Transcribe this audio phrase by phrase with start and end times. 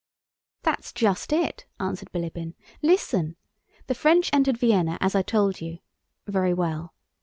[0.63, 2.55] "That's just it," answered Bilíbin.
[2.81, 3.35] "Listen!
[3.85, 5.77] The French entered Vienna as I told you.
[6.25, 6.95] Very well.